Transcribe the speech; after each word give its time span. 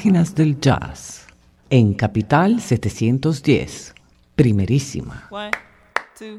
Páginas 0.00 0.34
del 0.34 0.58
Jazz 0.58 1.26
en 1.68 1.92
Capital 1.92 2.62
710, 2.62 3.92
primerísima. 4.34 5.26
One, 5.30 5.50
two, 6.18 6.38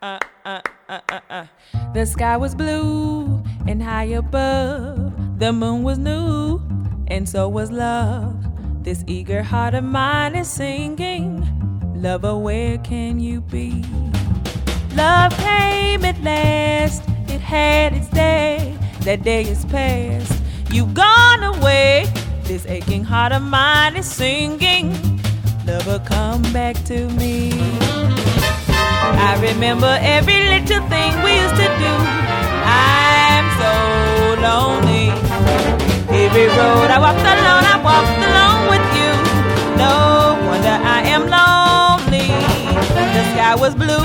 uh, 0.00 0.20
uh, 0.44 0.60
uh, 0.88 1.00
uh, 1.10 1.20
uh. 1.28 1.46
The 1.92 2.06
sky 2.06 2.36
was 2.36 2.54
blue 2.54 3.42
and 3.66 3.82
high 3.82 4.14
above. 4.14 5.12
The 5.40 5.52
moon 5.52 5.82
was 5.82 5.98
new 5.98 6.60
and 7.08 7.28
so 7.28 7.48
was 7.48 7.72
love. 7.72 8.36
This 8.84 9.02
eager 9.08 9.42
heart 9.42 9.74
of 9.74 9.82
mine 9.82 10.36
is 10.36 10.46
singing. 10.46 11.42
Lover, 11.96 12.38
where 12.38 12.78
can 12.78 13.18
you 13.18 13.40
be? 13.40 13.84
Love 14.94 15.36
came 15.38 16.04
at 16.04 16.22
last, 16.22 17.02
it 17.26 17.40
had 17.40 17.92
its 17.92 18.08
day. 18.10 18.78
That 19.00 19.24
day 19.24 19.42
is 19.42 19.64
past, 19.64 20.32
you've 20.70 20.94
gone 20.94 21.42
away. 21.42 22.06
This 22.44 22.66
aching 22.66 23.04
heart 23.04 23.32
of 23.32 23.42
mine 23.42 23.96
is 23.96 24.06
singing, 24.06 24.92
Lover, 25.66 25.98
come 26.04 26.42
back 26.52 26.76
to 26.84 27.08
me. 27.10 27.52
I 29.28 29.38
remember 29.40 29.98
every 30.00 30.40
little 30.52 30.86
thing 30.92 31.12
we 31.24 31.40
used 31.40 31.56
to 31.56 31.68
do. 31.80 31.94
I'm 32.68 33.46
so 33.58 33.72
lonely. 34.44 35.08
Every 36.12 36.46
road 36.58 36.88
I 36.92 36.98
walked 37.00 37.24
alone, 37.24 37.64
I 37.64 37.76
walked 37.82 38.20
alone 38.28 38.62
with 38.72 38.86
you. 39.00 39.12
No 39.80 40.36
wonder 40.46 40.76
I 40.96 41.00
am 41.14 41.22
lonely. 41.32 42.28
The 43.14 43.22
sky 43.32 43.54
was 43.54 43.74
blue, 43.74 44.04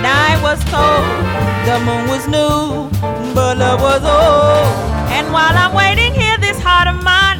night 0.00 0.38
was 0.40 0.62
cold, 0.70 1.18
the 1.66 1.76
moon 1.84 2.08
was 2.08 2.24
new, 2.28 2.88
but 3.34 3.58
love 3.58 3.80
was 3.82 4.02
old. 4.04 4.90
And 5.10 5.32
while 5.32 5.54
I'm 5.54 5.74
waiting 5.74 6.14
here, 6.14 6.38
this 6.38 6.58
heart 6.60 6.88
of 6.88 7.02
mine 7.02 7.39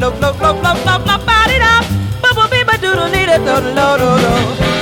Look, 0.00 0.20
look, 0.20 0.40
look, 0.40 0.62
look, 0.62 0.84
look, 0.86 1.06
look, 1.06 1.26
body 1.26 1.58
up. 1.60 1.84
Bubble, 2.22 2.48
be, 2.48 2.62
but 2.64 2.80
doodle, 2.80 3.08
need 3.08 3.28
a 3.28 3.38
doodle, 3.38 3.74
doodle, 3.74 4.16
doodle. 4.16 4.77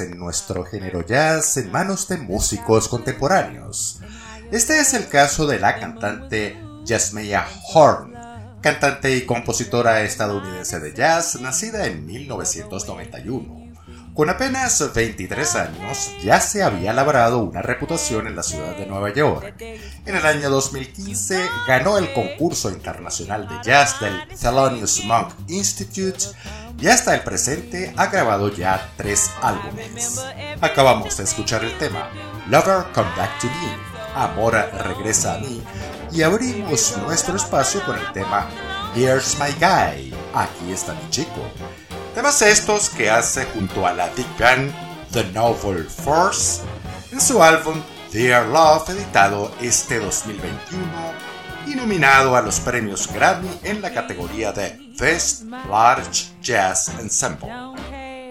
En 0.00 0.18
nuestro 0.18 0.64
género 0.64 1.06
jazz 1.06 1.56
en 1.58 1.70
manos 1.70 2.08
de 2.08 2.16
músicos 2.16 2.88
contemporáneos. 2.88 4.00
Este 4.50 4.80
es 4.80 4.94
el 4.94 5.08
caso 5.08 5.46
de 5.46 5.60
la 5.60 5.78
cantante 5.78 6.60
Jasmia 6.84 7.46
Horn, 7.72 8.14
cantante 8.60 9.14
y 9.14 9.24
compositora 9.24 10.02
estadounidense 10.02 10.80
de 10.80 10.92
jazz 10.92 11.40
nacida 11.40 11.86
en 11.86 12.04
1991. 12.04 13.57
Con 14.18 14.30
apenas 14.30 14.92
23 14.92 15.54
años 15.54 16.10
ya 16.20 16.40
se 16.40 16.64
había 16.64 16.92
labrado 16.92 17.38
una 17.38 17.62
reputación 17.62 18.26
en 18.26 18.34
la 18.34 18.42
ciudad 18.42 18.76
de 18.76 18.84
Nueva 18.84 19.14
York. 19.14 19.54
En 19.60 20.16
el 20.16 20.26
año 20.26 20.50
2015 20.50 21.40
ganó 21.68 21.98
el 21.98 22.12
concurso 22.12 22.68
internacional 22.68 23.46
de 23.46 23.54
jazz 23.62 24.00
del 24.00 24.26
Thelonious 24.36 25.04
Monk 25.04 25.34
Institute 25.46 26.18
y 26.80 26.88
hasta 26.88 27.14
el 27.14 27.20
presente 27.20 27.94
ha 27.96 28.06
grabado 28.06 28.52
ya 28.52 28.90
tres 28.96 29.30
álbumes. 29.40 30.20
Acabamos 30.62 31.16
de 31.16 31.22
escuchar 31.22 31.62
el 31.62 31.78
tema 31.78 32.10
Lover 32.48 32.86
Come 32.92 33.14
Back 33.16 33.38
to 33.40 33.46
Me, 33.46 34.20
Amor 34.20 34.54
regresa 34.82 35.34
a 35.34 35.38
mí, 35.38 35.62
y 36.10 36.22
abrimos 36.22 36.96
nuestro 37.04 37.36
espacio 37.36 37.84
con 37.84 37.96
el 37.96 38.12
tema 38.12 38.48
Here's 38.96 39.38
My 39.38 39.52
Guy, 39.60 40.12
aquí 40.34 40.72
está 40.72 40.92
mi 40.94 41.08
chico. 41.08 41.40
Temas 42.18 42.42
estos 42.42 42.90
que 42.90 43.08
hace 43.08 43.44
junto 43.44 43.86
a 43.86 43.92
la 43.92 44.08
Big 44.08 44.26
Band 44.40 44.74
The 45.12 45.22
Novel 45.26 45.84
Force 45.88 46.62
en 47.12 47.20
su 47.20 47.40
álbum 47.40 47.80
Dear 48.10 48.46
Love 48.46 48.90
editado 48.90 49.54
este 49.60 50.00
2021 50.00 50.84
y 51.68 51.76
nominado 51.76 52.34
a 52.34 52.42
los 52.42 52.58
premios 52.58 53.08
Grammy 53.12 53.60
en 53.62 53.80
la 53.80 53.94
categoría 53.94 54.50
de 54.50 54.80
Best 54.98 55.44
Large 55.44 56.32
Jazz 56.42 56.88
Ensemble. 56.98 57.52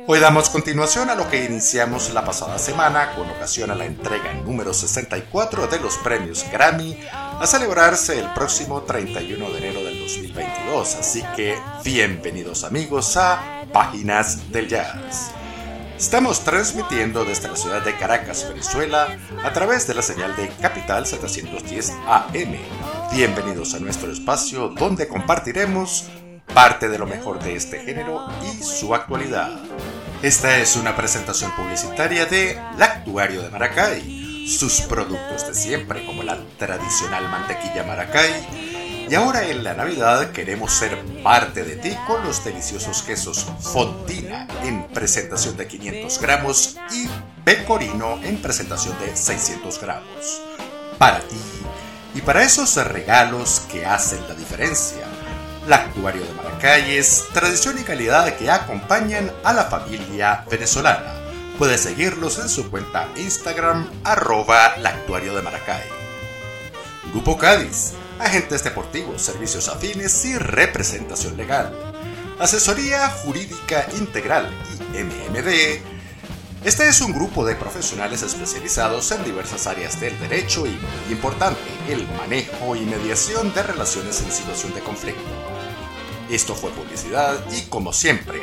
Hoy 0.06 0.20
damos 0.20 0.50
continuación 0.50 1.10
a 1.10 1.15
lo 1.15 1.29
que 1.29 1.46
iniciamos 1.46 2.13
la 2.13 2.25
pasada 2.25 2.60
semana 2.60 3.13
con 3.15 3.29
ocasión 3.29 3.72
a 3.72 3.75
la 3.75 3.86
entrega 3.86 4.34
número 4.34 4.74
64 4.74 5.67
de 5.67 5.79
los 5.79 5.96
premios 6.00 6.46
Grammy 6.51 6.98
a 7.13 7.48
celebrarse 7.48 8.20
el 8.20 8.34
próximo 8.34 8.82
31 8.82 9.50
de 9.50 9.58
enero 9.60 9.82
del 9.82 9.98
2022. 9.98 10.96
Así 10.96 11.24
que 11.38 11.58
bienvenidos 11.86 12.65
amigos 12.65 13.15
a 13.15 13.57
Páginas 13.77 14.51
del 14.51 14.67
Jazz. 14.67 15.29
Estamos 15.96 16.43
transmitiendo 16.43 17.24
desde 17.24 17.48
la 17.48 17.55
ciudad 17.55 17.86
de 17.86 17.96
Caracas, 17.96 18.50
Venezuela, 18.50 19.19
a 19.43 19.53
través 19.53 19.86
de 19.86 19.93
la 19.93 20.01
señal 20.01 20.36
de 20.36 20.50
Capital 20.60 21.05
710 21.05 21.91
AM. 22.07 22.55
Bienvenidos 23.13 23.75
a 23.75 23.79
nuestro 23.79 24.12
espacio 24.12 24.69
donde 24.69 25.07
compartiremos 25.07 26.10
parte 26.55 26.89
de 26.89 26.98
lo 26.98 27.05
mejor 27.05 27.38
de 27.38 27.53
este 27.53 27.79
género 27.81 28.25
y 28.51 28.63
su 28.63 28.96
actualidad. 28.96 29.60
Esta 30.24 30.57
es 30.57 30.75
una 30.75 30.96
presentación 30.96 31.51
publicitaria 31.55 32.25
de 32.25 32.60
Lactuario 32.79 33.43
de 33.43 33.51
Maracay, 33.51 34.48
sus 34.48 34.81
productos 34.81 35.46
de 35.46 35.53
siempre 35.53 36.03
como 36.03 36.24
la 36.24 36.39
tradicional 36.57 37.29
mantequilla 37.29 37.84
Maracay. 37.84 38.66
Y 39.10 39.16
ahora 39.16 39.48
en 39.48 39.64
la 39.64 39.74
Navidad 39.74 40.32
queremos 40.32 40.74
ser 40.74 40.98
parte 41.24 41.64
de 41.64 41.78
ti 41.78 41.96
con 42.06 42.26
los 42.26 42.44
deliciosos 42.44 43.02
quesos 43.04 43.46
Fontina 43.62 44.48
en 44.64 44.86
presentación 44.88 45.56
de 45.56 45.66
500 45.66 46.20
gramos 46.20 46.78
y 46.92 47.08
Pecorino 47.46 48.20
en 48.24 48.42
presentación 48.42 49.00
de 49.00 49.16
600 49.16 49.80
gramos. 49.80 50.42
Para 50.98 51.20
ti 51.22 51.38
y 52.16 52.22
para 52.22 52.44
esos 52.44 52.76
regalos 52.76 53.62
que 53.72 53.86
hacen 53.86 54.20
la 54.28 54.36
diferencia. 54.36 55.06
Lactuario 55.68 56.26
de 56.26 56.34
Maracay 56.34 56.98
es 56.98 57.26
tradición 57.32 57.80
y 57.80 57.84
calidad 57.84 58.36
que 58.36 58.52
acompañan 58.52 59.32
a 59.46 59.54
la 59.54 59.66
familia 59.66 60.44
venezolana. 60.50 61.14
Puedes 61.58 61.82
seguirlos 61.82 62.40
en 62.40 62.50
su 62.50 62.70
cuenta 62.70 63.08
Instagram 63.16 63.90
arroba 64.04 64.76
de 64.78 65.42
Maracay. 65.42 65.84
Grupo 67.12 67.38
Cádiz, 67.38 67.94
agentes 68.19 68.63
deportivos, 68.63 69.21
servicios 69.21 69.67
afines 69.67 70.25
y 70.25 70.38
representación 70.38 71.38
legal. 71.38 71.74
Asesoría 72.39 73.09
Jurídica 73.09 73.88
Integral 73.97 74.50
y 74.93 75.03
MMD. 75.03 75.81
Este 76.63 76.88
es 76.88 77.01
un 77.01 77.13
grupo 77.13 77.45
de 77.45 77.55
profesionales 77.55 78.24
especializados 78.24 79.12
en 79.12 79.24
diversas 79.24 79.67
áreas 79.67 80.00
del 80.00 80.17
derecho 80.19 80.65
y, 80.65 80.71
muy 80.71 81.12
importante, 81.12 81.59
el 81.88 82.07
manejo 82.17 82.75
y 82.75 82.81
mediación 82.81 83.53
de 83.53 83.63
relaciones 83.63 84.21
en 84.21 84.31
situación 84.31 84.74
de 84.74 84.81
conflicto. 84.81 85.21
Esto 86.29 86.55
fue 86.55 86.71
publicidad 86.71 87.38
y 87.51 87.62
como 87.69 87.93
siempre, 87.93 88.41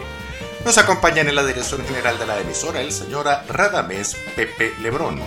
Nos 0.65 0.79
acompañan 0.79 1.29
en 1.29 1.35
la 1.35 1.45
dirección 1.45 1.85
general 1.85 2.19
de 2.19 2.25
la 2.25 2.41
emisora 2.41 2.81
el 2.81 2.91
señor 2.91 3.27
Radamés 3.49 4.17
Pepe 4.35 4.73
Lebrón, 4.81 5.21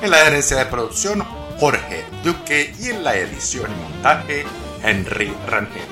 en 0.00 0.10
la 0.10 0.26
herencia 0.26 0.56
de 0.56 0.64
producción 0.64 1.22
Jorge 1.58 2.04
Duque 2.22 2.72
y 2.78 2.90
en 2.90 3.02
la 3.02 3.16
edición 3.16 3.70
y 3.72 3.82
montaje 3.82 4.44
Henry 4.82 5.34
Rangel. 5.48 5.82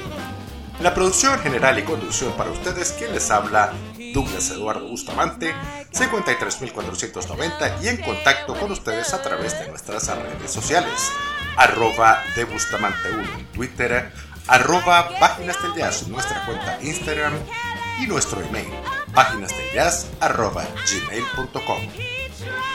La 0.81 0.95
producción 0.95 1.39
general 1.41 1.79
y 1.79 1.83
conducción 1.83 2.33
para 2.37 2.51
ustedes, 2.51 2.93
quien 2.93 3.13
les 3.13 3.31
habla, 3.31 3.73
Douglas 4.15 4.51
Eduardo 4.51 4.87
Bustamante, 4.87 5.55
53490 5.91 7.83
y 7.83 7.89
en 7.89 7.97
contacto 7.97 8.55
con 8.55 8.71
ustedes 8.71 9.13
a 9.13 9.23
través 9.23 9.59
de 9.59 9.69
nuestras 9.69 10.07
redes 10.07 10.51
sociales, 10.53 11.11
arroba 11.57 12.23
de 12.37 12.45
Bustamante 12.45 13.11
1 13.11 13.23
en 13.39 13.47
Twitter, 13.47 14.13
arroba 14.47 15.09
Páginas 15.19 15.61
del 15.63 15.75
Jazz, 15.75 16.07
nuestra 16.07 16.45
cuenta 16.47 16.79
Instagram 16.83 17.33
y 18.01 18.07
nuestro 18.07 18.41
email, 18.41 18.69
páginas 19.15 19.51
del 19.57 19.73
jazz 19.73 20.07
arroba 20.21 20.65
gmail.com. 20.65 22.26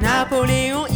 Napoléon 0.00 0.86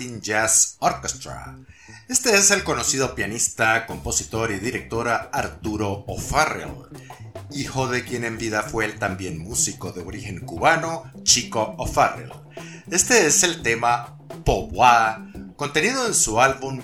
Latin 0.00 0.22
Jazz 0.22 0.76
Orchestra. 0.78 1.58
Este 2.08 2.34
es 2.34 2.50
el 2.50 2.64
conocido 2.64 3.14
pianista, 3.14 3.84
compositor 3.86 4.50
y 4.50 4.58
directora 4.58 5.28
Arturo 5.30 6.06
O'Farrell, 6.06 6.88
hijo 7.50 7.86
de 7.86 8.02
quien 8.02 8.24
en 8.24 8.38
vida 8.38 8.62
fue 8.62 8.86
el 8.86 8.98
también 8.98 9.36
músico 9.36 9.92
de 9.92 10.00
origen 10.00 10.40
cubano 10.40 11.12
Chico 11.22 11.74
O'Farrell. 11.76 12.32
Este 12.90 13.26
es 13.26 13.42
el 13.42 13.60
tema 13.60 14.16
Poboa, 14.42 15.30
contenido 15.56 16.06
en 16.06 16.14
su 16.14 16.40
álbum 16.40 16.80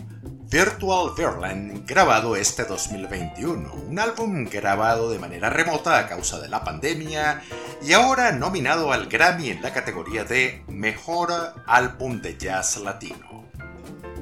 Virtual 0.57 1.13
Verland, 1.15 1.87
grabado 1.87 2.35
este 2.35 2.65
2021, 2.65 3.75
un 3.91 3.99
álbum 3.99 4.47
grabado 4.47 5.11
de 5.11 5.19
manera 5.19 5.51
remota 5.51 5.99
a 5.99 6.09
causa 6.09 6.41
de 6.41 6.49
la 6.49 6.65
pandemia 6.65 7.43
y 7.83 7.93
ahora 7.93 8.33
nominado 8.33 8.91
al 8.91 9.07
Grammy 9.07 9.51
en 9.51 9.61
la 9.61 9.75
categoría 9.75 10.25
de 10.25 10.65
Mejor 10.67 11.29
Álbum 11.67 12.23
de 12.23 12.39
Jazz 12.39 12.79
Latino. 12.79 13.45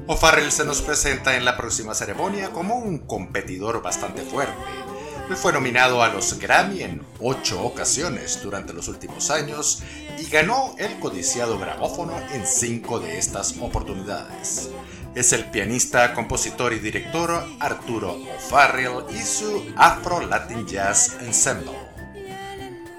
O'Farrell 0.07 0.51
se 0.51 0.65
nos 0.65 0.81
presenta 0.81 1.37
en 1.37 1.45
la 1.45 1.55
próxima 1.55 1.93
ceremonia 1.93 2.49
como 2.49 2.79
un 2.79 2.97
competidor 2.97 3.81
bastante 3.81 4.21
fuerte. 4.21 4.53
Fue 5.37 5.53
nominado 5.53 6.03
a 6.03 6.09
los 6.09 6.37
Grammy 6.37 6.81
en 6.81 7.01
ocho 7.21 7.63
ocasiones 7.63 8.41
durante 8.43 8.73
los 8.73 8.89
últimos 8.89 9.31
años 9.31 9.83
y 10.19 10.29
ganó 10.29 10.75
el 10.79 10.99
codiciado 10.99 11.57
grabófono 11.57 12.19
en 12.33 12.45
cinco 12.45 12.99
de 12.99 13.19
estas 13.19 13.55
oportunidades 13.61 14.69
es 15.15 15.31
el 15.31 15.45
pianista, 15.45 16.13
compositor 16.13 16.73
y 16.73 16.79
director 16.79 17.41
Arturo 17.59 18.17
O'Farrell 18.35 19.05
y 19.09 19.21
su 19.21 19.65
Afro 19.77 20.19
Latin 20.19 20.67
Jazz 20.67 21.17
Ensemble. 21.21 21.71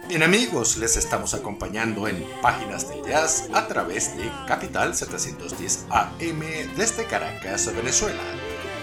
Bien 0.09 0.23
amigos, 0.23 0.79
les 0.79 0.97
estamos 0.97 1.35
acompañando 1.35 2.09
en 2.09 2.25
Páginas 2.41 2.89
de 2.89 3.03
Jazz 3.07 3.49
a 3.53 3.67
través 3.67 4.17
de 4.17 4.31
Capital 4.49 4.95
710 4.95 5.87
AM 5.91 6.41
desde 6.77 7.05
Caracas, 7.05 7.71
Venezuela. 7.77 8.23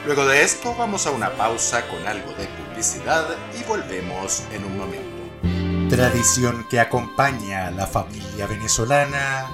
Luego 0.05 0.27
de 0.27 0.43
esto 0.43 0.75
vamos 0.77 1.07
a 1.07 1.11
una 1.11 1.31
pausa 1.31 1.87
con 1.87 2.05
algo 2.05 2.33
de 2.33 2.45
publicidad 2.47 3.25
y 3.59 3.63
volvemos 3.63 4.43
en 4.51 4.63
un 4.65 4.77
momento. 4.77 5.89
Tradición 5.89 6.67
que 6.69 6.79
acompaña 6.79 7.67
a 7.67 7.71
la 7.71 7.87
familia 7.87 8.45
venezolana 8.45 9.47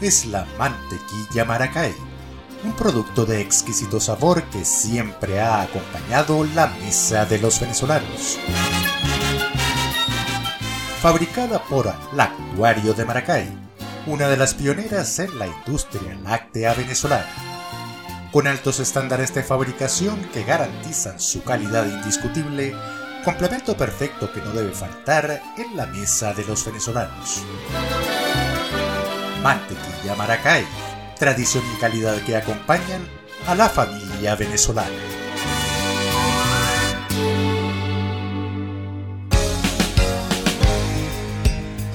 es 0.00 0.26
la 0.26 0.46
mantequilla 0.56 1.44
maracay 1.44 2.13
un 2.64 2.72
producto 2.72 3.26
de 3.26 3.40
exquisito 3.40 4.00
sabor 4.00 4.42
que 4.44 4.64
siempre 4.64 5.40
ha 5.40 5.62
acompañado 5.62 6.44
la 6.54 6.68
mesa 6.68 7.26
de 7.26 7.38
los 7.38 7.60
venezolanos. 7.60 8.38
Fabricada 11.00 11.62
por 11.62 11.92
Lactuario 12.14 12.94
de 12.94 13.04
Maracay, 13.04 13.48
una 14.06 14.28
de 14.28 14.38
las 14.38 14.54
pioneras 14.54 15.18
en 15.18 15.38
la 15.38 15.46
industria 15.46 16.18
láctea 16.22 16.72
venezolana. 16.74 17.28
Con 18.32 18.46
altos 18.46 18.80
estándares 18.80 19.34
de 19.34 19.42
fabricación 19.42 20.22
que 20.32 20.44
garantizan 20.44 21.20
su 21.20 21.44
calidad 21.44 21.86
indiscutible, 21.86 22.74
complemento 23.24 23.76
perfecto 23.76 24.32
que 24.32 24.40
no 24.40 24.50
debe 24.50 24.72
faltar 24.72 25.42
en 25.56 25.76
la 25.76 25.86
mesa 25.86 26.32
de 26.32 26.44
los 26.44 26.64
venezolanos. 26.64 27.42
Mantequilla 29.42 30.14
Maracay 30.16 30.64
tradición 31.18 31.64
y 31.74 31.80
calidad 31.80 32.16
que 32.22 32.36
acompañan 32.36 33.02
a 33.46 33.54
la 33.54 33.68
familia 33.68 34.36
venezolana. 34.36 34.90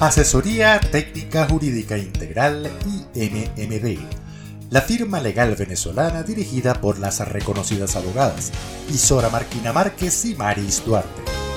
Asesoría 0.00 0.80
Técnica 0.80 1.46
Jurídica 1.46 1.98
Integral 1.98 2.70
IMMD. 3.14 3.98
La 4.70 4.80
firma 4.80 5.20
legal 5.20 5.54
venezolana 5.56 6.22
dirigida 6.22 6.74
por 6.74 6.98
las 6.98 7.20
reconocidas 7.28 7.96
abogadas 7.96 8.50
Isora 8.88 9.28
Marquina 9.28 9.72
Márquez 9.72 10.24
y 10.24 10.34
Maris 10.36 10.82
Duarte. 10.86 11.49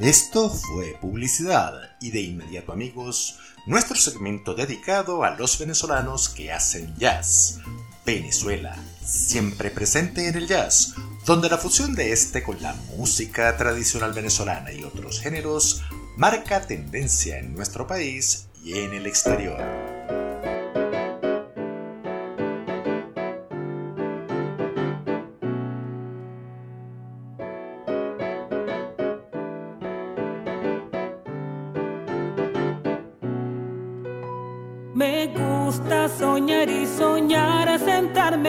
Esto 0.00 0.48
fue 0.50 0.96
publicidad 1.00 1.72
y 2.00 2.10
de 2.10 2.20
inmediato 2.20 2.72
amigos, 2.72 3.38
nuestro 3.66 3.96
segmento 3.96 4.54
dedicado 4.54 5.24
a 5.24 5.30
los 5.30 5.58
venezolanos 5.58 6.28
que 6.28 6.52
hacen 6.52 6.94
jazz 6.96 7.60
Venezuela, 8.06 8.76
siempre 9.04 9.72
presente 9.72 10.28
en 10.28 10.36
el 10.36 10.46
jazz, 10.46 10.94
donde 11.26 11.48
la 11.50 11.58
fusión 11.58 11.96
de 11.96 12.12
este 12.12 12.44
con 12.44 12.62
la 12.62 12.72
música 12.96 13.56
tradicional 13.56 14.12
venezolana 14.12 14.72
y 14.72 14.84
otros 14.84 15.20
géneros 15.20 15.82
marca 16.16 16.60
tendencia 16.60 17.38
en 17.38 17.52
nuestro 17.52 17.88
país 17.88 18.46
y 18.62 18.78
en 18.78 18.94
el 18.94 19.06
exterior. 19.06 19.60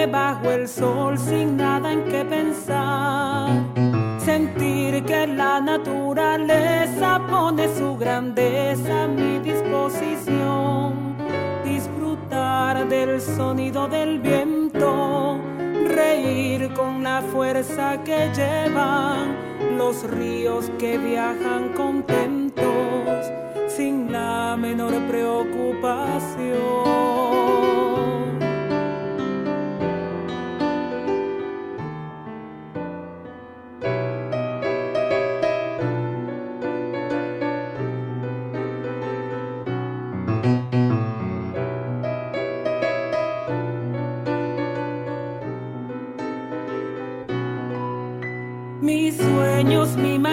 Bajo 0.05 0.51
el 0.51 0.67
sol 0.67 1.17
sin 1.17 1.57
nada 1.57 1.91
en 1.91 2.03
que 2.05 2.23
pensar. 2.23 3.49
Sentir 4.19 5.03
que 5.03 5.27
la 5.27 5.59
naturaleza 5.59 7.21
pone 7.29 7.67
su 7.75 7.97
grandeza 7.97 9.03
a 9.03 9.07
mi 9.07 9.39
disposición. 9.39 11.15
Disfrutar 11.65 12.87
del 12.87 13.19
sonido 13.21 13.87
del 13.87 14.19
viento. 14.19 15.39
Reír 15.87 16.71
con 16.73 17.03
la 17.03 17.21
fuerza 17.21 18.03
que 18.03 18.29
llevan 18.35 19.35
los 19.77 20.03
ríos 20.03 20.71
que 20.77 20.97
viajan 20.97 21.73
contentos 21.73 23.31
sin 23.67 24.11
la 24.11 24.55
menor 24.57 24.93
preocupación. 25.07 27.26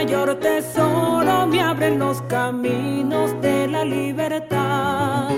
Mayor 0.04 0.34
tesoro 0.38 1.46
me 1.46 1.62
abren 1.62 1.98
los 1.98 2.20
caminos 2.22 3.40
de 3.40 3.66
la 3.66 3.84
libertad. 3.86 5.30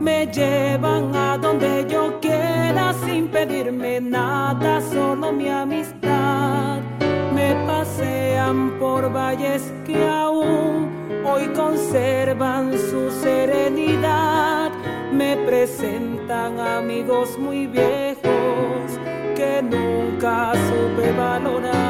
Me 0.00 0.26
llevan 0.26 1.14
a 1.14 1.36
donde 1.36 1.86
yo 1.86 2.18
quiera 2.18 2.94
sin 3.04 3.28
pedirme 3.28 4.00
nada, 4.00 4.80
solo 4.80 5.32
mi 5.32 5.48
amistad. 5.48 6.78
Me 7.34 7.54
pasean 7.66 8.78
por 8.78 9.12
valles 9.12 9.70
que 9.84 10.08
aún 10.08 10.88
hoy 11.26 11.48
conservan 11.48 12.72
su 12.72 13.10
serenidad, 13.22 14.70
me 15.12 15.36
presentan 15.46 16.58
amigos 16.58 17.38
muy 17.38 17.66
viejos 17.66 18.98
que 19.36 19.62
nunca 19.62 20.52
supe 20.54 21.12
valorar. 21.12 21.89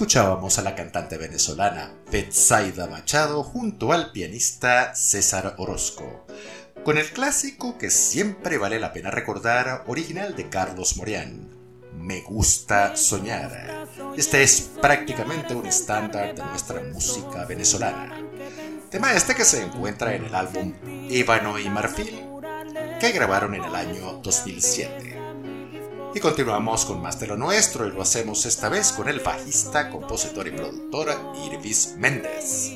Escuchábamos 0.00 0.58
a 0.58 0.62
la 0.62 0.74
cantante 0.74 1.18
venezolana 1.18 1.92
Betsaida 2.10 2.86
Machado 2.86 3.42
junto 3.42 3.92
al 3.92 4.12
pianista 4.12 4.94
César 4.94 5.56
Orozco, 5.58 6.24
con 6.82 6.96
el 6.96 7.10
clásico 7.10 7.76
que 7.76 7.90
siempre 7.90 8.56
vale 8.56 8.80
la 8.80 8.94
pena 8.94 9.10
recordar, 9.10 9.84
original 9.88 10.34
de 10.34 10.48
Carlos 10.48 10.96
Morián, 10.96 11.50
Me 11.98 12.22
gusta 12.22 12.96
soñar. 12.96 13.86
Este 14.16 14.42
es 14.42 14.70
prácticamente 14.80 15.54
un 15.54 15.66
estándar 15.66 16.34
de 16.34 16.44
nuestra 16.44 16.80
música 16.80 17.44
venezolana. 17.44 18.24
Tema 18.88 19.12
este 19.12 19.34
que 19.34 19.44
se 19.44 19.62
encuentra 19.62 20.14
en 20.14 20.24
el 20.24 20.34
álbum 20.34 20.72
Ébano 21.10 21.58
y 21.58 21.68
Marfil, 21.68 22.24
que 22.98 23.12
grabaron 23.12 23.54
en 23.54 23.64
el 23.64 23.74
año 23.74 24.12
2007. 24.22 25.19
Y 26.12 26.18
continuamos 26.18 26.84
con 26.86 27.00
más 27.00 27.20
de 27.20 27.28
lo 27.28 27.36
nuestro 27.36 27.86
y 27.86 27.92
lo 27.92 28.02
hacemos 28.02 28.44
esta 28.44 28.68
vez 28.68 28.90
con 28.90 29.08
el 29.08 29.20
bajista, 29.20 29.90
compositor 29.90 30.48
y 30.48 30.50
productor 30.50 31.08
Irvis 31.46 31.94
Méndez. 31.98 32.72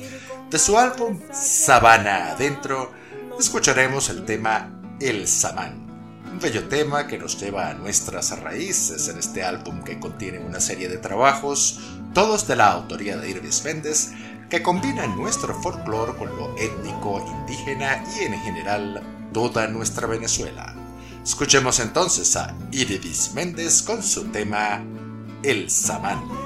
De 0.49 0.57
su 0.57 0.77
álbum 0.77 1.19
Sabana 1.33 2.31
Adentro, 2.31 2.93
escucharemos 3.37 4.09
el 4.09 4.23
tema 4.23 4.79
El 5.01 5.27
Samán, 5.27 5.85
un 6.31 6.39
bello 6.39 6.69
tema 6.69 7.07
que 7.07 7.17
nos 7.17 7.37
lleva 7.37 7.69
a 7.69 7.73
nuestras 7.73 8.39
raíces 8.39 9.09
en 9.09 9.19
este 9.19 9.43
álbum 9.43 9.83
que 9.83 9.99
contiene 9.99 10.39
una 10.39 10.61
serie 10.61 10.87
de 10.87 10.97
trabajos, 10.97 11.81
todos 12.13 12.47
de 12.47 12.55
la 12.55 12.71
autoría 12.71 13.17
de 13.17 13.31
Irvis 13.31 13.65
Méndez, 13.65 14.11
que 14.49 14.63
combinan 14.63 15.17
nuestro 15.17 15.53
folclore 15.61 16.17
con 16.17 16.33
lo 16.37 16.55
étnico 16.57 17.21
indígena 17.27 18.01
y 18.15 18.23
en 18.23 18.39
general 18.39 19.03
toda 19.33 19.67
nuestra 19.67 20.07
Venezuela. 20.07 20.84
Escuchemos 21.25 21.79
entonces 21.79 22.35
a 22.35 22.55
Iridis 22.71 23.33
Méndez 23.33 23.81
con 23.81 24.03
su 24.03 24.25
tema 24.25 24.85
El 25.41 25.71
Samán. 25.71 26.44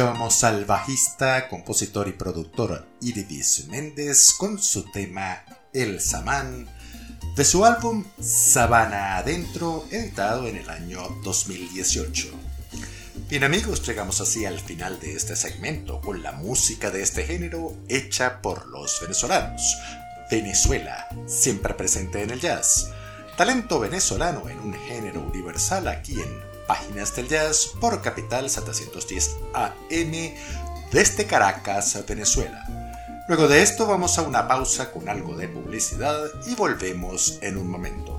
Escuchábamos 0.00 0.44
al 0.44 0.64
bajista, 0.64 1.46
compositor 1.50 2.08
y 2.08 2.12
productor 2.12 2.86
Iridis 3.02 3.66
Méndez 3.68 4.32
con 4.32 4.58
su 4.58 4.90
tema 4.90 5.44
El 5.74 6.00
Samán 6.00 6.66
de 7.36 7.44
su 7.44 7.66
álbum 7.66 8.06
Sabana 8.18 9.18
Adentro, 9.18 9.84
editado 9.90 10.48
en 10.48 10.56
el 10.56 10.70
año 10.70 11.06
2018. 11.22 12.28
Bien 13.28 13.44
amigos, 13.44 13.86
llegamos 13.86 14.22
así 14.22 14.46
al 14.46 14.58
final 14.58 14.98
de 15.00 15.16
este 15.16 15.36
segmento 15.36 16.00
con 16.00 16.22
la 16.22 16.32
música 16.32 16.90
de 16.90 17.02
este 17.02 17.26
género 17.26 17.76
hecha 17.90 18.40
por 18.40 18.68
los 18.68 19.02
venezolanos. 19.02 19.76
Venezuela, 20.30 21.10
siempre 21.26 21.74
presente 21.74 22.22
en 22.22 22.30
el 22.30 22.40
jazz. 22.40 22.88
Talento 23.36 23.78
venezolano 23.78 24.48
en 24.48 24.60
un 24.60 24.72
género 24.72 25.20
universal 25.20 25.88
aquí 25.88 26.14
en 26.14 26.49
Páginas 26.70 27.16
del 27.16 27.26
Jazz 27.26 27.72
por 27.80 28.00
Capital 28.00 28.48
710 28.48 29.38
AM 29.54 30.12
desde 30.92 31.26
Caracas, 31.26 31.98
Venezuela. 32.06 32.64
Luego 33.26 33.48
de 33.48 33.60
esto 33.60 33.88
vamos 33.88 34.16
a 34.18 34.22
una 34.22 34.46
pausa 34.46 34.92
con 34.92 35.08
algo 35.08 35.34
de 35.36 35.48
publicidad 35.48 36.26
y 36.46 36.54
volvemos 36.54 37.40
en 37.42 37.56
un 37.56 37.66
momento. 37.66 38.16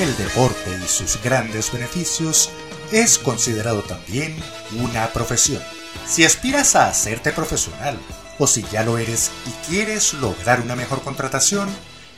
El 0.00 0.16
deporte 0.16 0.80
y 0.84 0.88
sus 0.88 1.22
grandes 1.22 1.72
beneficios 1.72 2.50
es 2.90 3.20
considerado 3.20 3.82
también 3.82 4.34
una 4.82 5.12
profesión. 5.12 5.62
Si 6.08 6.24
aspiras 6.24 6.74
a 6.74 6.88
hacerte 6.88 7.30
profesional 7.30 7.96
o 8.40 8.48
si 8.48 8.64
ya 8.72 8.82
lo 8.82 8.98
eres 8.98 9.30
y 9.46 9.70
quieres 9.70 10.12
lograr 10.14 10.60
una 10.60 10.74
mejor 10.74 11.02
contratación, 11.02 11.68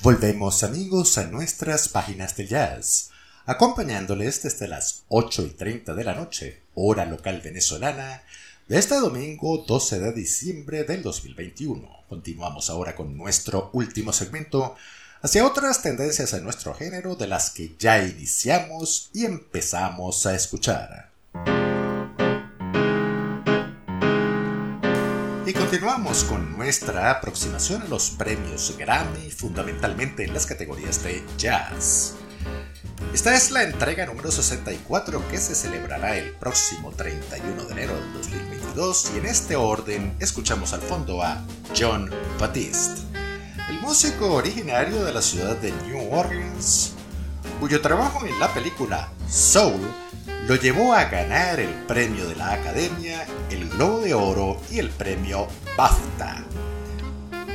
Volvemos 0.03 0.63
amigos 0.63 1.19
a 1.19 1.25
nuestras 1.25 1.91
páginas 1.91 2.35
de 2.37 2.47
jazz, 2.47 3.11
acompañándoles 3.45 4.43
desde 4.43 4.67
las 4.67 5.03
8 5.09 5.43
y 5.43 5.51
30 5.51 5.95
de 5.95 6.05
la 6.05 6.15
noche, 6.15 6.63
hora 6.75 7.05
local 7.05 7.43
venezolana, 7.43 8.23
de 8.67 8.79
este 8.79 8.95
domingo 8.95 9.59
12 9.69 10.01
de 10.01 10.13
diciembre 10.15 10.85
del 10.85 11.03
2021. 11.03 11.87
Continuamos 12.09 12.71
ahora 12.71 12.97
con 12.97 13.15
nuestro 13.15 13.69
último 13.75 14.15
segmento, 14.15 14.75
hacia 15.21 15.47
otras 15.47 15.83
tendencias 15.83 16.33
en 16.33 16.45
nuestro 16.45 16.73
género 16.73 17.17
de 17.17 17.27
las 17.27 17.51
que 17.51 17.77
ya 17.79 18.03
iniciamos 18.03 19.11
y 19.13 19.27
empezamos 19.27 20.25
a 20.25 20.35
escuchar. 20.35 21.16
Continuamos 25.59 26.25
con 26.25 26.57
nuestra 26.57 27.11
aproximación 27.11 27.83
a 27.83 27.87
los 27.87 28.11
premios 28.11 28.75
Grammy, 28.77 29.31
fundamentalmente 29.31 30.25
en 30.25 30.35
las 30.35 30.47
categorías 30.47 31.03
de 31.03 31.25
jazz. 31.39 32.15
Esta 33.15 33.35
es 33.35 33.51
la 33.51 33.63
entrega 33.63 34.07
número 34.07 34.31
64 34.31 35.29
que 35.29 35.39
se 35.39 35.55
celebrará 35.55 36.17
el 36.17 36.33
próximo 36.33 36.93
31 36.93 37.65
de 37.65 37.73
enero 37.73 37.95
del 37.95 38.13
2022 38.15 39.13
y 39.15 39.19
en 39.19 39.27
este 39.27 39.57
orden 39.57 40.17
escuchamos 40.21 40.73
al 40.73 40.83
fondo 40.83 41.23
a 41.23 41.43
John 41.77 42.11
Batiste, 42.39 43.01
el 43.71 43.81
músico 43.81 44.35
originario 44.35 45.05
de 45.05 45.13
la 45.13 45.23
ciudad 45.23 45.57
de 45.57 45.73
New 45.87 46.13
Orleans, 46.13 46.93
cuyo 47.61 47.81
trabajo 47.81 48.27
en 48.27 48.39
la 48.39 48.53
película 48.53 49.09
Soul 49.29 49.81
lo 50.47 50.57
llevó 50.57 50.95
a 50.95 51.05
ganar 51.05 51.61
el 51.61 51.73
premio 51.87 52.29
de 52.29 52.37
la 52.37 52.53
Academia, 52.53 53.27
el 53.51 53.69
Globo 53.69 54.01
de 54.01 54.15
Oro 54.15 54.61
y 54.71 54.79
el 54.79 54.91
premio 54.91 55.49
BAFTA 55.77 56.47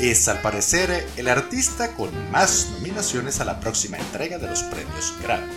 es 0.01 0.27
al 0.27 0.41
parecer 0.41 1.07
el 1.15 1.27
artista 1.27 1.93
con 1.93 2.09
más 2.31 2.69
nominaciones 2.77 3.39
a 3.39 3.45
la 3.45 3.59
próxima 3.59 3.97
entrega 3.97 4.39
de 4.39 4.47
los 4.47 4.63
premios 4.63 5.13
Grammy. 5.21 5.53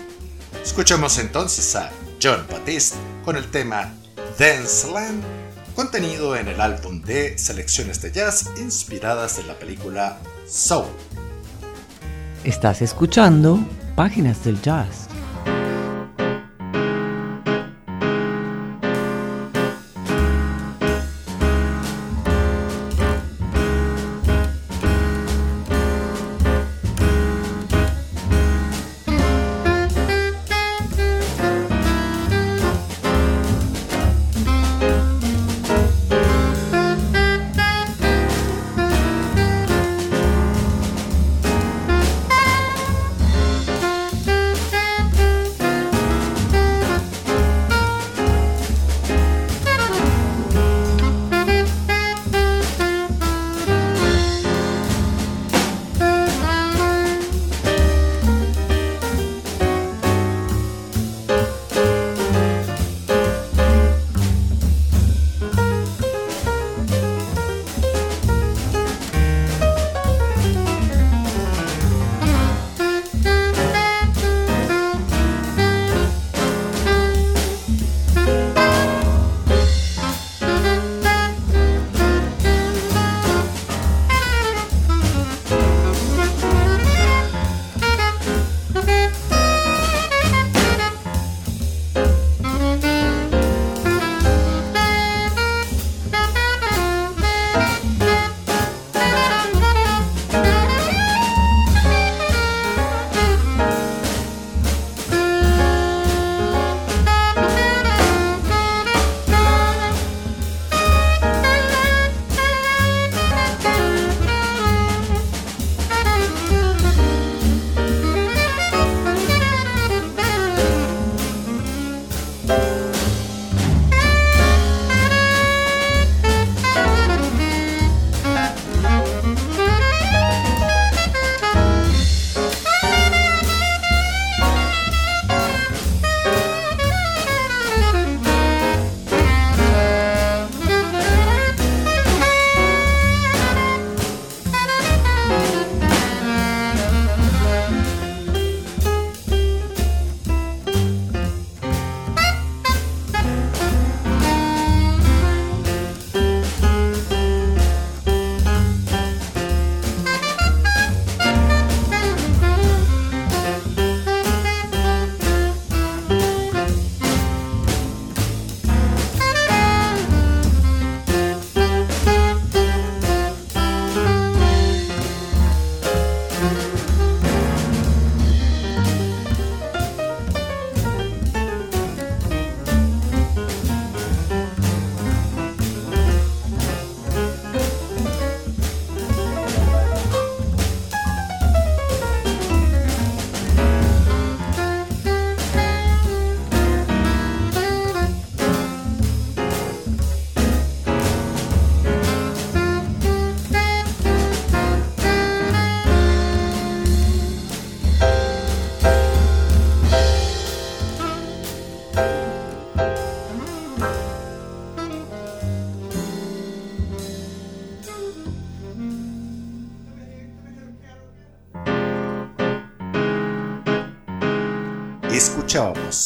Escuchemos 0.62 1.18
entonces 1.18 1.74
a 1.76 1.90
John 2.22 2.44
Batiste 2.50 2.98
con 3.24 3.36
el 3.36 3.50
tema 3.50 3.94
Dance 4.38 4.90
Land, 4.90 5.22
contenido 5.74 6.36
en 6.36 6.48
el 6.48 6.60
álbum 6.60 7.00
de 7.02 7.38
selecciones 7.38 8.02
de 8.02 8.12
jazz 8.12 8.50
inspiradas 8.58 9.38
en 9.38 9.48
la 9.48 9.54
película 9.54 10.18
Soul. 10.46 10.88
Estás 12.44 12.82
escuchando 12.82 13.58
Páginas 13.96 14.44
del 14.44 14.60
Jazz. 14.60 15.08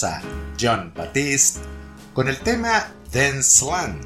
A 0.05 0.20
John 0.61 0.92
Batiste 0.94 1.61
con 2.12 2.28
el 2.28 2.38
tema 2.38 2.92
Dance 3.12 3.64
Land, 3.64 4.05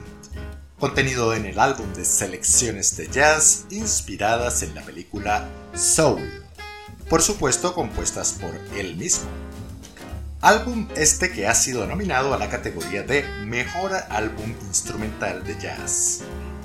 contenido 0.78 1.34
en 1.34 1.44
el 1.44 1.58
álbum 1.58 1.92
de 1.92 2.04
selecciones 2.04 2.96
de 2.96 3.08
jazz 3.08 3.66
inspiradas 3.70 4.62
en 4.62 4.74
la 4.74 4.82
película 4.82 5.48
Soul, 5.74 6.44
por 7.08 7.20
supuesto 7.20 7.74
compuestas 7.74 8.32
por 8.34 8.54
él 8.76 8.96
mismo. 8.96 9.28
Álbum 10.40 10.88
este 10.96 11.30
que 11.30 11.46
ha 11.46 11.54
sido 11.54 11.86
nominado 11.86 12.32
a 12.32 12.38
la 12.38 12.48
categoría 12.48 13.02
de 13.02 13.22
Mejor 13.44 13.92
Álbum 14.08 14.54
Instrumental 14.66 15.44
de 15.44 15.58
Jazz. 15.58 16.20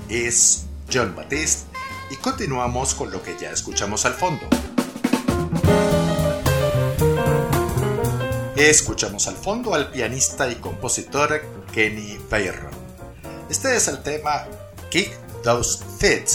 Es 0.08 0.64
John 0.92 1.14
Batiste 1.14 1.68
y 2.10 2.16
continuamos 2.16 2.94
con 2.94 3.10
lo 3.10 3.22
que 3.22 3.36
ya 3.38 3.50
escuchamos 3.50 4.04
al 4.04 4.14
fondo. 4.14 4.48
Escuchamos 8.58 9.28
al 9.28 9.36
fondo 9.36 9.72
al 9.72 9.92
pianista 9.92 10.50
y 10.50 10.56
compositor 10.56 11.40
Kenny 11.72 12.18
Bayron. 12.28 12.72
Este 13.48 13.76
es 13.76 13.86
el 13.86 14.02
tema 14.02 14.48
Kick 14.90 15.12
Those 15.44 15.78
Feet, 16.00 16.26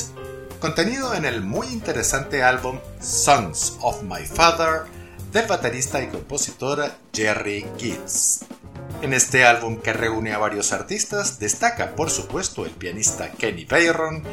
contenido 0.62 1.14
en 1.16 1.26
el 1.26 1.42
muy 1.42 1.68
interesante 1.68 2.42
álbum 2.42 2.80
Sons 3.02 3.78
of 3.82 4.04
My 4.04 4.26
Father 4.26 4.84
del 5.34 5.48
baterista 5.48 6.02
y 6.02 6.08
compositor 6.08 6.94
Jerry 7.14 7.66
Gibbs. 7.78 8.46
En 9.02 9.14
este 9.14 9.44
álbum 9.44 9.82
que 9.82 9.92
reúne 9.92 10.32
a 10.32 10.38
varios 10.38 10.72
artistas 10.72 11.40
destaca 11.40 11.94
por 11.94 12.10
supuesto 12.10 12.66
el 12.66 12.72
pianista 12.72 13.32
Kenny 13.32 13.66
Bayron, 13.66 14.24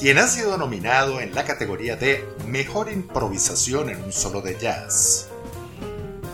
quien 0.00 0.18
ha 0.18 0.26
sido 0.26 0.58
nominado 0.58 1.20
en 1.20 1.32
la 1.32 1.44
categoría 1.44 1.94
de 1.94 2.28
Mejor 2.44 2.90
improvisación 2.90 3.88
en 3.88 4.02
un 4.02 4.12
solo 4.12 4.40
de 4.40 4.58
jazz. 4.58 5.25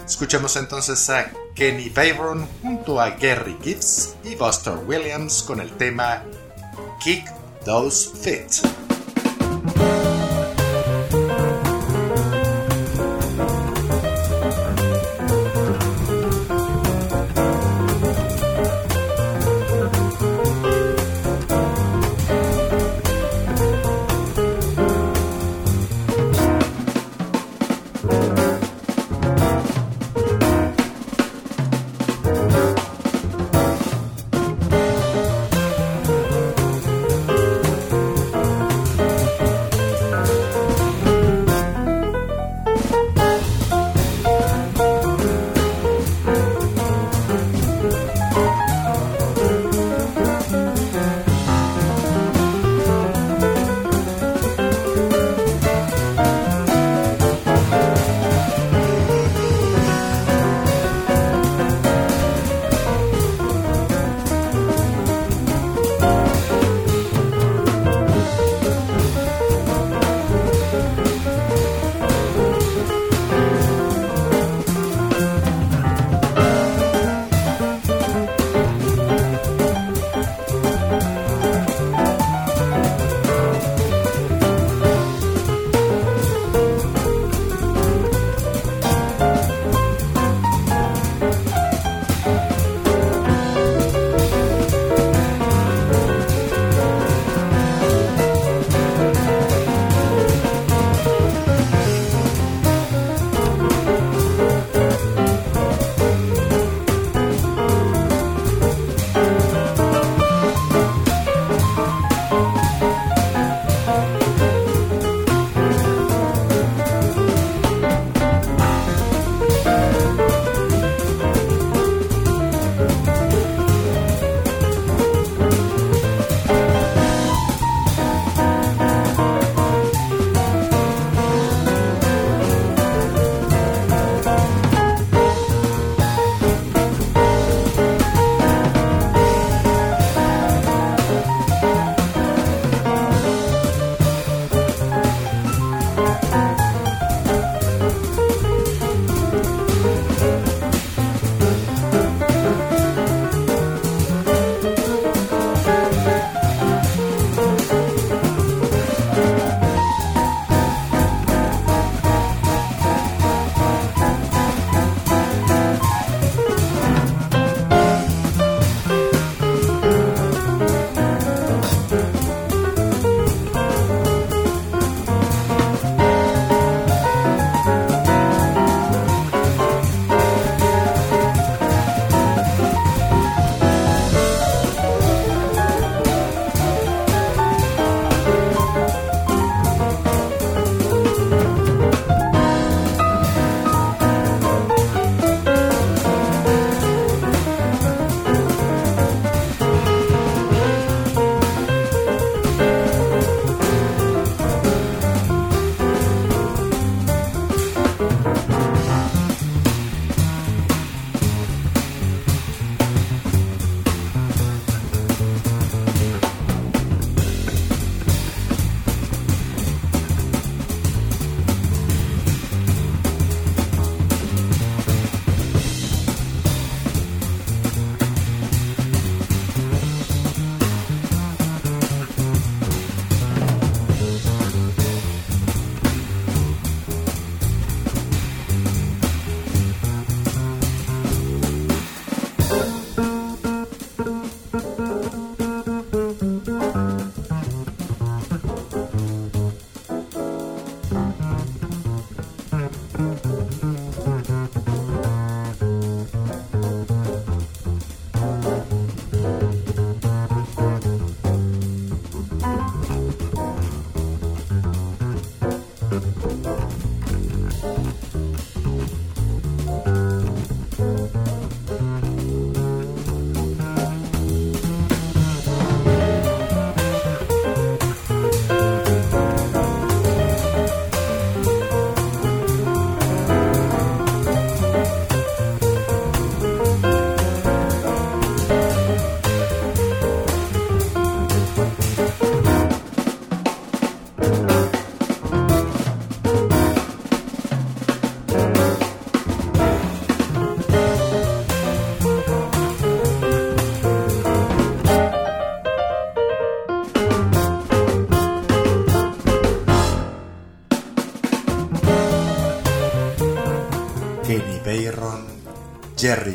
Escuchemos 0.07 0.57
entonces 0.57 1.09
a 1.11 1.31
Kenny 1.55 1.89
Bayron 1.89 2.47
junto 2.61 3.01
a 3.01 3.11
Gary 3.11 3.57
Gibbs 3.63 4.15
y 4.25 4.35
Buster 4.35 4.75
Williams 4.87 5.43
con 5.43 5.61
el 5.61 5.71
tema 5.73 6.23
Kick 7.03 7.25
Those 7.65 8.11
Feet. 8.17 8.83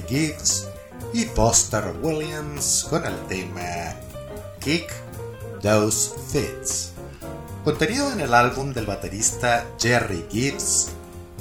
Gibbs 0.07 0.67
y 1.13 1.25
Buster 1.25 1.93
Williams 2.01 2.87
con 2.89 3.05
el 3.05 3.15
tema 3.27 3.93
Kick 4.59 4.89
Those 5.61 6.11
Fits, 6.31 6.91
contenido 7.63 8.11
en 8.11 8.21
el 8.21 8.33
álbum 8.33 8.73
del 8.73 8.85
baterista 8.85 9.65
Jerry 9.79 10.25
Gibbs, 10.29 10.89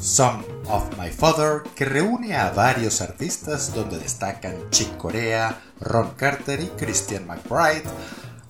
Song 0.01 0.43
of 0.69 0.85
My 0.99 1.11
Father, 1.11 1.63
que 1.75 1.85
reúne 1.85 2.37
a 2.37 2.51
varios 2.51 3.01
artistas 3.01 3.73
donde 3.75 3.99
destacan 3.99 4.71
Chick 4.71 4.97
Corea, 4.97 5.61
Ron 5.81 6.11
Carter 6.17 6.61
y 6.61 6.67
Christian 6.77 7.27
McBride, 7.27 7.85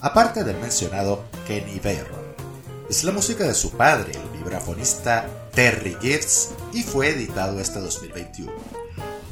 aparte 0.00 0.44
del 0.44 0.56
mencionado 0.58 1.24
Kenny 1.46 1.78
Bayron. 1.78 2.26
Es 2.88 3.04
la 3.04 3.12
música 3.12 3.44
de 3.44 3.54
su 3.54 3.72
padre, 3.72 4.12
el 4.12 4.38
vibrafonista 4.38 5.26
Terry 5.52 5.96
Gibbs, 6.00 6.50
y 6.72 6.82
fue 6.82 7.10
editado 7.10 7.60
este 7.60 7.80
2021. 7.80 8.86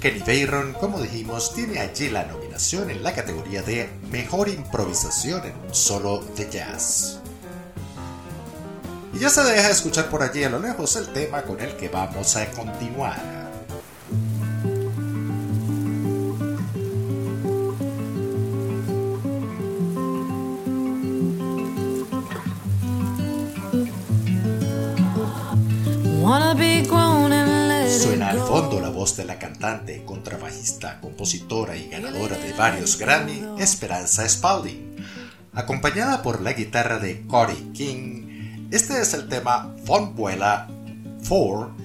Kenny 0.05 0.21
Bayron, 0.21 0.75
como 0.75 1.01
dijimos, 1.01 1.55
tiene 1.55 1.79
allí 1.79 2.11
la 2.11 2.27
nominación 2.27 2.91
en 2.91 3.03
la 3.03 3.15
categoría 3.15 3.63
de 3.63 3.89
Mejor 4.11 4.51
Improvisación 4.51 5.47
en 5.47 5.55
un 5.67 5.75
solo 5.75 6.23
de 6.37 6.51
jazz. 6.51 7.21
Y 9.15 9.21
ya 9.21 9.31
se 9.31 9.43
deja 9.45 9.71
escuchar 9.71 10.11
por 10.11 10.23
allí 10.23 10.45
a 10.45 10.51
lo 10.51 10.59
lejos 10.59 10.95
el 10.97 11.11
tema 11.15 11.41
con 11.41 11.59
el 11.59 11.75
que 11.79 11.89
vamos 11.89 12.37
a 12.37 12.51
continuar. 12.51 13.34
Voz 29.15 29.17
de 29.17 29.25
la 29.25 29.39
cantante, 29.39 30.05
contrabajista, 30.05 31.01
compositora 31.01 31.77
y 31.77 31.89
ganadora 31.89 32.37
de 32.37 32.53
varios 32.53 32.99
Grammy, 32.99 33.43
Esperanza 33.59 34.29
Spalding, 34.29 34.97
acompañada 35.53 36.23
por 36.23 36.41
la 36.43 36.53
guitarra 36.53 36.99
de 36.99 37.25
Cory 37.27 37.71
King. 37.73 38.69
Este 38.71 39.01
es 39.01 39.15
el 39.15 39.29
tema 39.29 39.73
Von 39.85 40.17
Vuela 40.17 40.69
4 41.29 41.77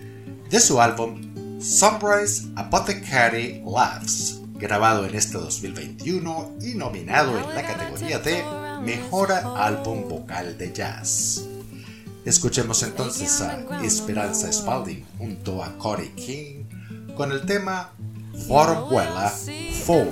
de 0.50 0.60
su 0.60 0.82
álbum 0.82 1.22
Sunrise 1.62 2.48
Apothecary 2.56 3.64
Laughs, 3.64 4.42
grabado 4.56 5.06
en 5.06 5.14
este 5.14 5.38
2021 5.38 6.58
y 6.62 6.74
nominado 6.76 7.38
en 7.38 7.56
la 7.56 7.62
categoría 7.62 8.20
de 8.20 8.44
Mejor 8.82 9.32
Álbum 9.32 10.08
Vocal 10.10 10.58
de 10.58 10.74
Jazz. 10.74 11.44
Escuchemos 12.26 12.82
entonces 12.84 13.42
a 13.42 13.84
Esperanza 13.84 14.52
Spalding 14.52 15.06
junto 15.18 15.64
a 15.64 15.78
Cory 15.78 16.10
King 16.10 16.79
con 17.20 17.34
el 17.34 17.46
tema 17.46 17.90
Forbuela 18.48 19.30
4. 19.30 20.08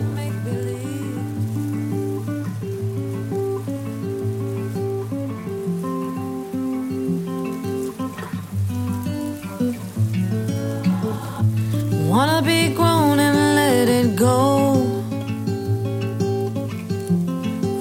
Wanna 12.09 12.41
be 12.41 12.73
grown 12.75 13.21
and 13.21 13.55
let 13.55 13.87
it 13.87 14.17
go. 14.17 14.73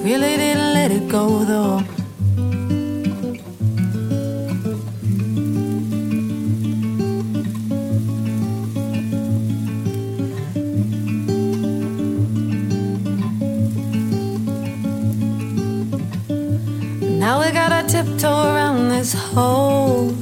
Really 0.05 0.37
didn't 0.37 0.73
let 0.73 0.91
it 0.91 1.09
go 1.09 1.43
though. 1.43 1.96
Tiptoe 17.87 18.53
around 18.53 18.89
this 18.89 19.13
hole. 19.13 20.13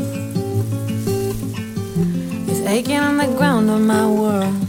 It's 2.47 2.59
aching 2.61 2.99
on 2.99 3.17
the 3.17 3.27
ground 3.37 3.71
of 3.71 3.81
my 3.81 4.05
world. 4.07 4.64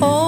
어. 0.00 0.23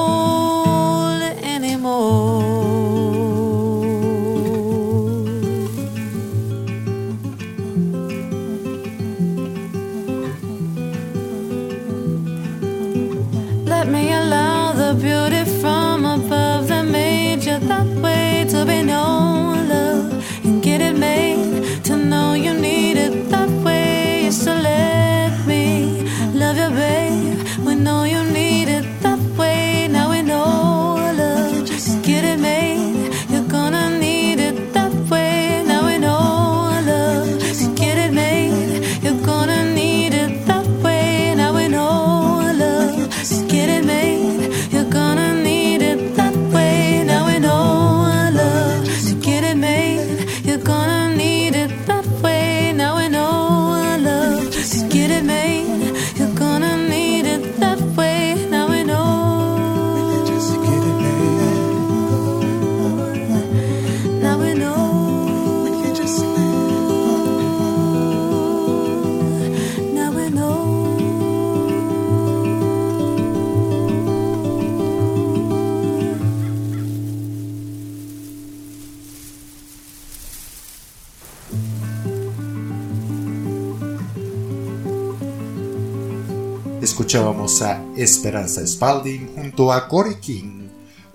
Esperanza 87.97 88.67
Spalding 88.67 89.35
junto 89.35 89.73
a 89.73 89.89
Corey 89.89 90.17
King 90.17 90.69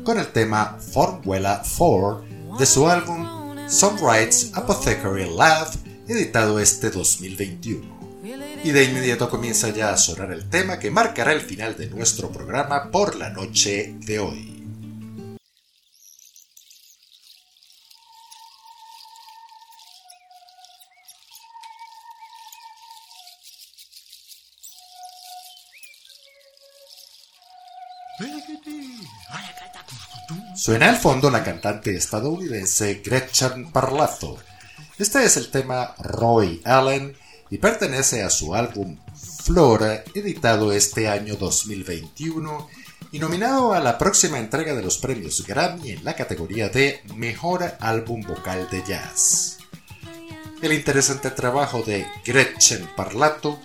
con 0.03 0.17
el 0.17 0.27
tema 0.27 0.77
Formula 0.79 1.61
4 1.77 2.57
de 2.57 2.65
su 2.65 2.87
álbum 2.89 3.67
Songwrites 3.67 4.51
Apothecary 4.53 5.25
Love, 5.25 5.77
editado 6.07 6.59
este 6.59 6.89
2021. 6.89 8.01
Y 8.63 8.71
de 8.71 8.83
inmediato 8.83 9.29
comienza 9.29 9.69
ya 9.69 9.91
a 9.91 9.97
sonar 9.97 10.31
el 10.31 10.49
tema 10.49 10.77
que 10.77 10.91
marcará 10.91 11.33
el 11.33 11.41
final 11.41 11.77
de 11.77 11.89
nuestro 11.89 12.29
programa 12.31 12.91
por 12.91 13.15
la 13.15 13.29
noche 13.29 13.95
de 13.99 14.19
hoy. 14.19 14.50
Suena 30.61 30.89
al 30.89 30.97
fondo 30.97 31.31
la 31.31 31.43
cantante 31.43 31.95
estadounidense 31.95 33.01
Gretchen 33.03 33.71
Parlato. 33.71 34.37
Este 34.99 35.23
es 35.23 35.35
el 35.37 35.49
tema 35.49 35.95
Roy 35.97 36.61
Allen 36.63 37.17
y 37.49 37.57
pertenece 37.57 38.21
a 38.21 38.29
su 38.29 38.53
álbum 38.53 38.95
Flora, 39.43 40.03
editado 40.13 40.71
este 40.71 41.07
año 41.07 41.35
2021 41.35 42.69
y 43.11 43.17
nominado 43.17 43.73
a 43.73 43.79
la 43.79 43.97
próxima 43.97 44.37
entrega 44.37 44.75
de 44.75 44.83
los 44.83 44.99
premios 44.99 45.43
Grammy 45.47 45.93
en 45.93 46.05
la 46.05 46.15
categoría 46.15 46.69
de 46.69 47.01
Mejor 47.15 47.63
Álbum 47.79 48.21
Vocal 48.21 48.69
de 48.69 48.83
Jazz. 48.83 49.57
El 50.61 50.73
interesante 50.73 51.31
trabajo 51.31 51.81
de 51.81 52.05
Gretchen 52.23 52.87
Parlato, 52.95 53.59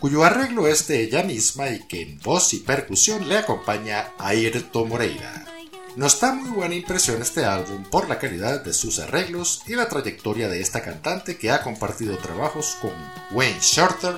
cuyo 0.00 0.24
arreglo 0.24 0.66
es 0.66 0.88
de 0.88 1.00
ella 1.04 1.22
misma 1.22 1.70
y 1.70 1.86
que 1.86 2.02
en 2.02 2.18
voz 2.18 2.54
y 2.54 2.58
percusión 2.58 3.28
le 3.28 3.38
acompaña 3.38 4.08
Ayrton 4.18 4.88
Moreira. 4.88 5.39
Nos 5.96 6.20
da 6.20 6.32
muy 6.32 6.50
buena 6.50 6.76
impresión 6.76 7.20
este 7.20 7.44
álbum 7.44 7.82
por 7.82 8.08
la 8.08 8.18
calidad 8.18 8.62
de 8.62 8.72
sus 8.72 9.00
arreglos 9.00 9.62
y 9.66 9.74
la 9.74 9.88
trayectoria 9.88 10.48
de 10.48 10.60
esta 10.60 10.82
cantante 10.82 11.36
que 11.36 11.50
ha 11.50 11.62
compartido 11.62 12.16
trabajos 12.16 12.76
con 12.80 12.92
Wayne 13.32 13.58
Shorter, 13.60 14.14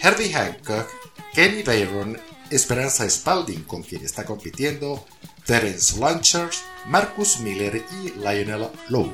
Herbie 0.00 0.32
Hancock, 0.32 0.88
Kenny 1.34 1.64
Bayron, 1.64 2.16
Esperanza 2.50 3.08
Spalding 3.10 3.64
con 3.64 3.82
quien 3.82 4.04
está 4.04 4.24
compitiendo, 4.24 5.04
Terence 5.44 5.98
Blanchard, 5.98 6.54
Marcus 6.86 7.40
Miller 7.40 7.84
y 8.04 8.10
Lionel 8.20 8.68
Lowe. 8.88 9.12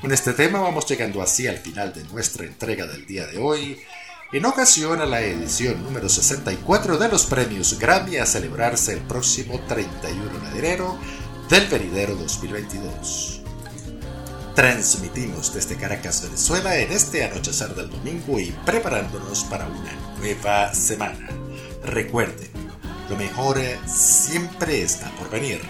Con 0.00 0.12
este 0.12 0.32
tema 0.32 0.60
vamos 0.60 0.88
llegando 0.88 1.20
así 1.20 1.46
al 1.46 1.58
final 1.58 1.92
de 1.92 2.04
nuestra 2.04 2.46
entrega 2.46 2.86
del 2.86 3.06
día 3.06 3.26
de 3.26 3.36
hoy 3.36 3.78
en 4.32 4.44
ocasión 4.44 5.00
a 5.00 5.06
la 5.06 5.20
edición 5.20 5.82
número 5.84 6.08
64 6.08 6.98
de 6.98 7.08
los 7.08 7.26
premios 7.26 7.78
Grammy 7.78 8.16
a 8.16 8.26
celebrarse 8.26 8.92
el 8.92 9.00
próximo 9.00 9.60
31 9.68 10.50
de 10.52 10.58
enero 10.58 10.98
del 11.48 11.66
venidero 11.68 12.16
2022. 12.16 13.42
Transmitimos 14.54 15.54
desde 15.54 15.76
Caracas, 15.76 16.22
Venezuela 16.22 16.76
en 16.76 16.90
este 16.90 17.24
anochecer 17.24 17.74
del 17.74 17.90
domingo 17.90 18.40
y 18.40 18.52
preparándonos 18.64 19.44
para 19.44 19.66
una 19.68 19.92
nueva 20.18 20.74
semana. 20.74 21.28
Recuerden, 21.84 22.50
lo 23.08 23.16
mejor 23.16 23.60
siempre 23.86 24.82
está 24.82 25.08
por 25.16 25.30
venir 25.30 25.60